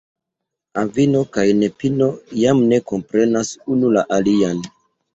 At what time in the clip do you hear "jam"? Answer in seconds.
2.47-2.65